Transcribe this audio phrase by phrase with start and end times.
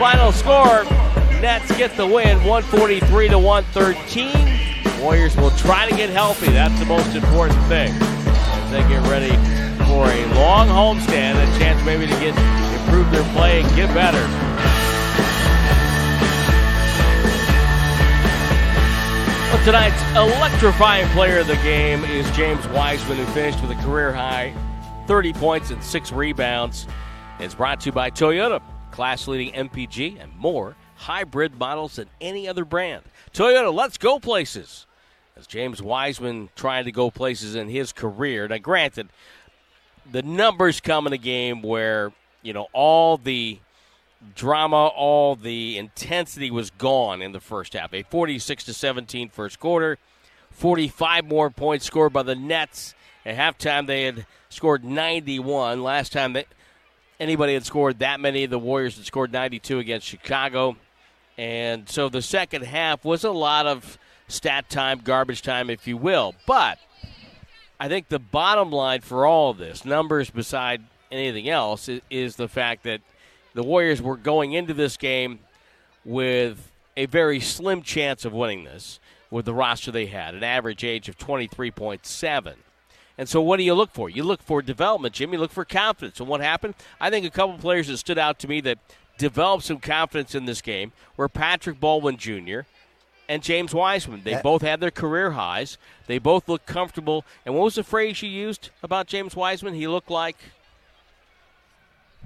[0.00, 0.84] Final score
[1.42, 5.02] Nets get the win 143 to 113.
[5.02, 6.50] Warriors will try to get healthy.
[6.52, 7.92] That's the most important thing.
[7.92, 9.36] As they get ready
[9.84, 12.34] for a long homestand, a chance maybe to get
[12.80, 14.20] improve their play and get better.
[19.52, 24.14] Well, tonight's electrifying player of the game is James Wiseman, who finished with a career
[24.14, 24.54] high
[25.06, 26.86] 30 points and six rebounds.
[27.38, 32.46] It's brought to you by Toyota, class leading MPG and more hybrid models than any
[32.46, 33.02] other brand.
[33.32, 34.86] Toyota, let's go places.
[35.36, 38.46] As James Wiseman trying to go places in his career.
[38.46, 39.08] Now, granted,
[40.10, 43.58] the numbers come in a game where, you know, all the
[44.34, 47.94] drama, all the intensity was gone in the first half.
[47.94, 49.98] A 46 to 17 first quarter,
[50.50, 52.94] 45 more points scored by the Nets.
[53.24, 55.82] At halftime, they had scored 91.
[55.82, 56.46] Last time that
[57.20, 60.76] anybody had scored that many, the Warriors had scored 92 against Chicago.
[61.38, 65.96] And so the second half was a lot of stat time, garbage time, if you
[65.96, 66.34] will.
[66.46, 66.78] But
[67.78, 72.48] I think the bottom line for all of this, numbers beside anything else, is, the
[72.48, 73.00] fact that
[73.54, 75.40] the Warriors were going into this game
[76.04, 78.98] with a very slim chance of winning this
[79.30, 82.54] with the roster they had, an average age of 23.7.
[83.18, 84.08] And so, what do you look for?
[84.08, 85.36] You look for development, Jimmy.
[85.36, 86.20] Look for confidence.
[86.20, 86.74] And what happened?
[87.00, 88.78] I think a couple players that stood out to me that
[89.18, 92.60] developed some confidence in this game were Patrick Baldwin Jr.
[93.28, 94.22] and James Wiseman.
[94.24, 95.76] They both had their career highs.
[96.06, 97.24] They both looked comfortable.
[97.44, 99.74] And what was the phrase you used about James Wiseman?
[99.74, 100.36] He looked like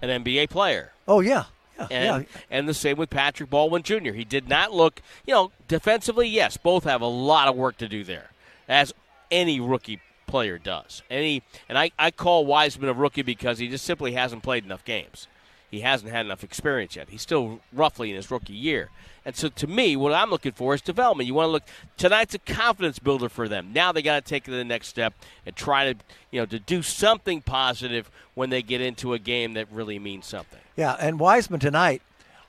[0.01, 0.93] an NBA player.
[1.09, 1.45] Oh, yeah.
[1.77, 2.41] Yeah, and, yeah.
[2.51, 4.13] and the same with Patrick Baldwin Jr.
[4.13, 7.89] He did not look, you know, defensively, yes, both have a lot of work to
[7.89, 8.31] do there,
[8.69, 8.95] as
[9.33, 11.03] any rookie player does.
[11.11, 14.65] And, he, and I, I call Wiseman a rookie because he just simply hasn't played
[14.65, 15.29] enough games
[15.75, 17.09] he hasn't had enough experience yet.
[17.09, 18.91] He's still roughly in his rookie year.
[19.25, 21.27] And so to me, what I'm looking for is development.
[21.27, 21.65] You want to look
[21.97, 23.73] tonight's a confidence builder for them.
[23.73, 25.15] Now they got to take it to the next step
[25.45, 25.99] and try to,
[26.31, 30.27] you know, to do something positive when they get into a game that really means
[30.27, 30.61] something.
[30.77, 32.03] Yeah, and Wiseman tonight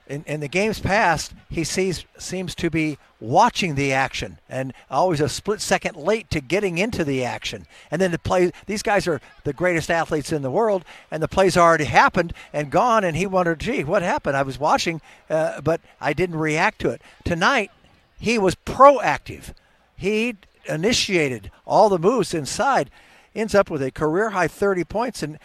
[0.08, 5.20] in, in the games past, he sees seems to be watching the action and always
[5.20, 7.66] a split second late to getting into the action.
[7.90, 11.28] And then the play, these guys are the greatest athletes in the world, and the
[11.28, 13.04] plays already happened and gone.
[13.04, 14.38] And he wondered, gee, what happened?
[14.38, 17.02] I was watching, uh, but I didn't react to it.
[17.24, 17.72] Tonight,
[18.20, 19.54] he was proactive.
[19.98, 20.36] He
[20.68, 22.92] initiated all the moves inside.
[23.34, 25.40] Ends up with a career high 30 points and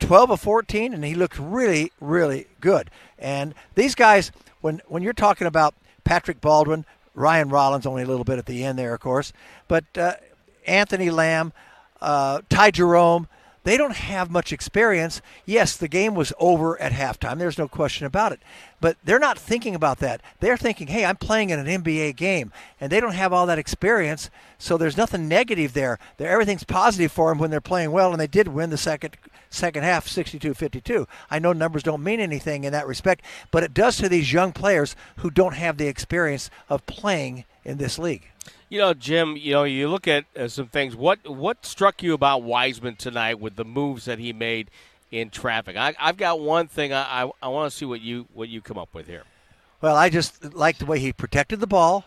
[0.00, 2.90] 12 of 14, and he looked really, really good.
[3.18, 5.74] And these guys, when when you're talking about
[6.04, 6.84] Patrick Baldwin,
[7.14, 9.32] Ryan Rollins, only a little bit at the end there, of course,
[9.68, 10.14] but uh,
[10.66, 11.52] Anthony Lamb,
[12.00, 13.28] uh, Ty Jerome,
[13.62, 15.20] they don't have much experience.
[15.44, 17.38] Yes, the game was over at halftime.
[17.38, 18.40] There's no question about it.
[18.80, 20.22] But they're not thinking about that.
[20.40, 22.52] They're thinking, hey, I'm playing in an NBA game.
[22.80, 24.30] And they don't have all that experience.
[24.58, 25.98] So there's nothing negative there.
[26.16, 28.12] They're, everything's positive for them when they're playing well.
[28.12, 29.16] And they did win the second
[29.50, 31.06] second half 62-52.
[31.28, 34.52] I know numbers don't mean anything in that respect, but it does to these young
[34.52, 38.28] players who don't have the experience of playing in this league.
[38.68, 39.36] You know, Jim.
[39.36, 40.96] You know, you look at uh, some things.
[40.96, 44.70] What what struck you about Wiseman tonight with the moves that he made
[45.10, 45.76] in traffic?
[45.76, 46.92] I, have got one thing.
[46.92, 49.24] I, I, I want to see what you what you come up with here.
[49.80, 52.04] Well, I just like the way he protected the ball.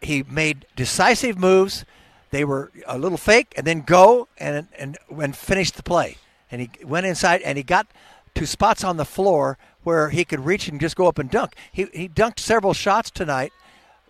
[0.00, 1.84] He made decisive moves.
[2.30, 6.16] They were a little fake, and then go and and and finish the play
[6.52, 7.88] and he went inside and he got
[8.34, 11.54] to spots on the floor where he could reach and just go up and dunk.
[11.72, 13.52] He, he dunked several shots tonight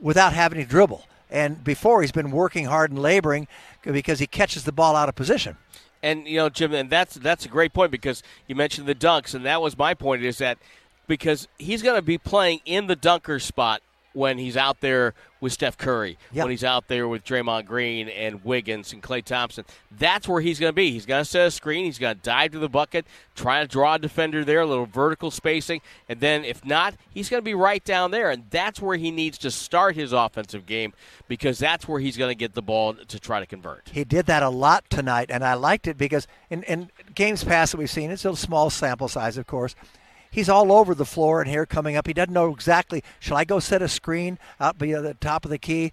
[0.03, 1.07] without having to dribble.
[1.31, 3.49] And before, he's been working hard and laboring
[3.83, 5.57] because he catches the ball out of position.
[6.03, 9.35] And you know, Jim, and that's that's a great point because you mentioned the dunks,
[9.35, 10.23] and that was my point.
[10.23, 10.59] Is that
[11.07, 15.53] because he's going to be playing in the dunker spot when he's out there with
[15.53, 16.45] Steph Curry, yep.
[16.45, 19.65] when he's out there with Draymond Green and Wiggins and Klay Thompson.
[19.91, 20.93] That's where he's going to be.
[20.93, 21.85] He's going to set a screen.
[21.85, 24.87] He's going to dive to the bucket, try to draw a defender there, a little
[24.87, 25.81] vertical spacing.
[26.09, 28.31] And then if not, he's going to be right down there.
[28.31, 30.93] And that's where he needs to start his offensive game
[31.27, 33.89] because that's where he's going to get the ball to try to convert.
[33.91, 37.73] He did that a lot tonight, and I liked it because in, in games past
[37.73, 39.75] that we've seen, it's a small sample size, of course–
[40.33, 42.09] he's all over the floor and here coming up.
[42.09, 45.53] He doesn't know exactly, shall I go set a screen out by the top of
[45.53, 45.93] the key?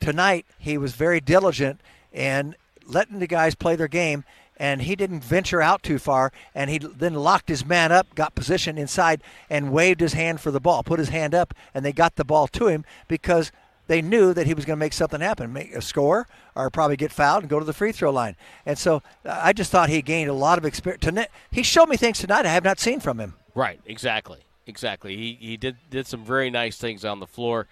[0.00, 1.80] Tonight, he was very diligent
[2.12, 2.54] and
[2.84, 4.24] letting the guys play their game,
[4.56, 6.32] and he didn't venture out too far.
[6.54, 10.50] And he then locked his man up, got positioned inside, and waved his hand for
[10.50, 13.52] the ball, put his hand up, and they got the ball to him because
[13.86, 16.96] they knew that he was going to make something happen, make a score, or probably
[16.96, 18.36] get fouled and go to the free throw line.
[18.66, 21.26] And so I just thought he gained a lot of experience.
[21.50, 23.34] He showed me things tonight I have not seen from him.
[23.54, 24.40] Right, exactly.
[24.66, 25.16] exactly.
[25.16, 27.66] He he did did some very nice things on the floor,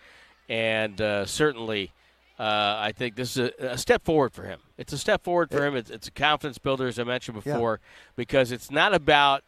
[0.49, 1.93] and uh, certainly.
[2.39, 4.61] Uh, I think this is a, a, step forward for him.
[4.77, 5.75] It's a step forward for him.
[5.75, 8.13] It's, it's a confidence builder, as I mentioned before, yeah.
[8.15, 9.43] because it's not about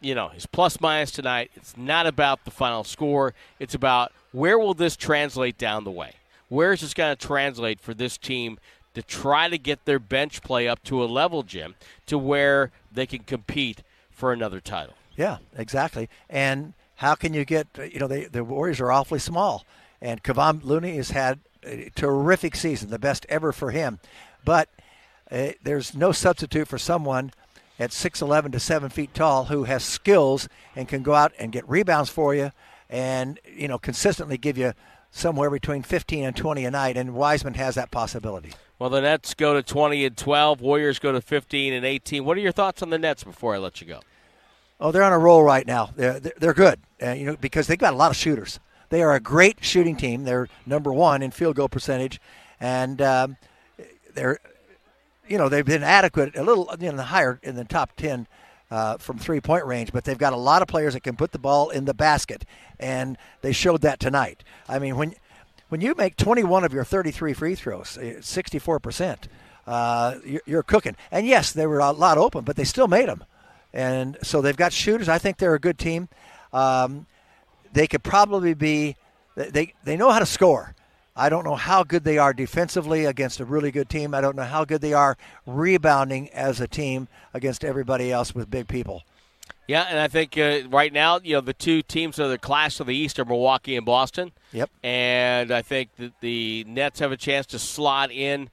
[0.00, 1.50] you know his plus minus tonight.
[1.56, 3.34] It's not about the final score.
[3.58, 6.12] It's about where will this translate down the way.
[6.48, 8.58] Where is this going to translate for this team
[8.94, 11.74] to try to get their bench play up to a level, Jim,
[12.06, 14.94] to where they can compete for another title?
[15.18, 16.08] Yeah, exactly.
[16.30, 17.66] And how can you get?
[17.76, 19.64] You know, they, the Warriors are awfully small,
[20.00, 23.98] and Kevon Looney has had a terrific season, the best ever for him.
[24.44, 24.68] But
[25.30, 27.32] uh, there's no substitute for someone
[27.78, 31.68] at 6'11 to 7 feet tall who has skills and can go out and get
[31.68, 32.52] rebounds for you
[32.88, 34.72] and, you know, consistently give you
[35.10, 36.96] somewhere between 15 and 20 a night.
[36.96, 38.52] And Wiseman has that possibility.
[38.78, 40.60] Well, the Nets go to 20 and 12.
[40.60, 42.24] Warriors go to 15 and 18.
[42.24, 44.00] What are your thoughts on the Nets before I let you go?
[44.80, 45.90] Oh, they're on a roll right now.
[45.96, 48.60] They're, they're good, uh, you know, because they've got a lot of shooters.
[48.90, 50.24] They are a great shooting team.
[50.24, 52.20] They're number one in field goal percentage,
[52.60, 53.36] and um,
[54.14, 54.38] they're
[55.28, 58.26] you know they've been adequate a little you know higher in the top 10
[58.70, 61.32] uh, from three point range but they've got a lot of players that can put
[61.32, 62.44] the ball in the basket
[62.80, 65.14] and they showed that tonight i mean when
[65.68, 69.16] when you make 21 of your 33 free throws 64%
[69.66, 73.08] uh, uh you're cooking and yes they were a lot open but they still made
[73.08, 73.24] them
[73.72, 76.08] and so they've got shooters i think they're a good team
[76.52, 77.06] um,
[77.72, 78.96] they could probably be
[79.34, 80.74] they, they know how to score
[81.18, 84.14] I don't know how good they are defensively against a really good team.
[84.14, 85.16] I don't know how good they are
[85.46, 89.02] rebounding as a team against everybody else with big people.
[89.66, 92.38] Yeah, and I think uh, right now, you know, the two teams that are the
[92.38, 94.30] class of the East are Milwaukee and Boston.
[94.52, 94.70] Yep.
[94.82, 98.48] And I think that the Nets have a chance to slot in,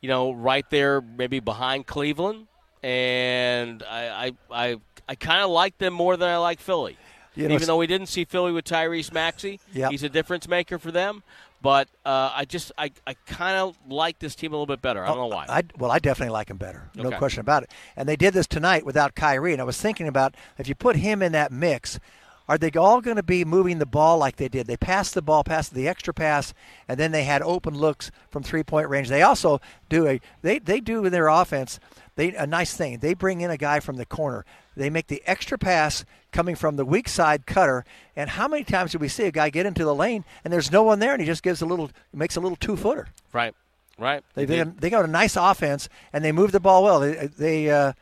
[0.00, 2.46] you know, right there, maybe behind Cleveland.
[2.82, 4.76] And I, I, I,
[5.08, 6.96] I kind of like them more than I like Philly.
[7.36, 9.90] You know, even though we didn't see Philly with Tyrese Maxey, yep.
[9.92, 11.22] he's a difference maker for them.
[11.62, 15.04] But uh, I just I, I kind of like this team a little bit better.
[15.04, 15.46] I don't know why.
[15.48, 16.90] I, well, I definitely like him better.
[16.94, 17.18] No okay.
[17.18, 17.70] question about it.
[17.96, 19.52] And they did this tonight without Kyrie.
[19.52, 22.00] And I was thinking about if you put him in that mix,
[22.48, 24.66] are they all going to be moving the ball like they did?
[24.66, 26.52] They passed the ball, passed the extra pass,
[26.88, 29.08] and then they had open looks from three point range.
[29.08, 31.78] They also do a they they do in their offense
[32.20, 32.98] they a nice thing.
[32.98, 34.44] They bring in a guy from the corner.
[34.76, 37.84] They make the extra pass coming from the weak side cutter.
[38.14, 40.70] And how many times do we see a guy get into the lane and there's
[40.70, 43.08] no one there and he just gives a little makes a little two footer?
[43.32, 43.54] Right.
[43.98, 44.22] Right.
[44.34, 47.00] They they, they got a nice offense and they move the ball well.
[47.00, 47.92] They they uh,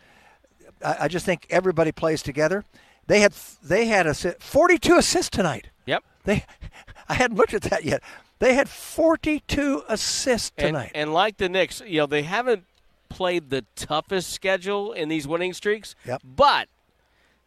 [0.85, 2.65] I, I just think everybody plays together.
[3.09, 3.33] They had
[3.63, 5.71] they had a 42 assists tonight.
[5.87, 6.05] Yep.
[6.25, 6.45] They
[7.09, 8.03] I hadn't looked at that yet.
[8.39, 10.93] They had 42 assists tonight.
[10.95, 12.65] And, and like the Knicks, you know, they haven't
[13.09, 15.97] played the toughest schedule in these winning streaks.
[16.05, 16.23] Yep.
[16.23, 16.69] But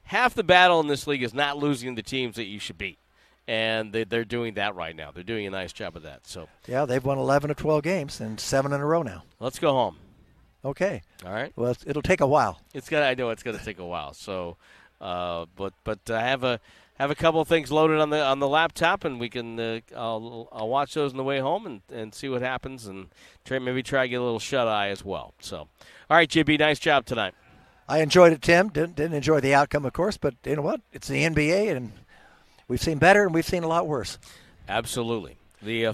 [0.04, 2.98] half the battle in this league is not losing the teams that you should beat.
[3.48, 5.12] And they, are doing that right now.
[5.12, 6.28] They're doing a nice job of that.
[6.28, 9.24] So yeah, they've won 11 or 12 games and seven in a row now.
[9.40, 9.98] Let's go home.
[10.64, 11.02] Okay.
[11.25, 11.54] All right.
[11.56, 12.60] Well, it'll take a while.
[12.74, 13.06] It's gonna.
[13.06, 14.14] I know it's gonna take a while.
[14.14, 14.57] So,
[15.01, 16.59] uh, but but I have a
[17.00, 19.80] have a couple of things loaded on the on the laptop, and we can uh,
[19.95, 23.07] I'll, I'll watch those on the way home and, and see what happens, and
[23.44, 25.33] try maybe try to get a little shut eye as well.
[25.39, 25.68] So, all
[26.09, 27.33] right, JB, nice job tonight.
[27.89, 28.69] I enjoyed it, Tim.
[28.69, 30.81] Didn't didn't enjoy the outcome, of course, but you know what?
[30.94, 31.92] It's the NBA, and
[32.68, 34.19] we've seen better, and we've seen a lot worse.
[34.69, 35.37] Absolutely.
[35.61, 35.94] The uh,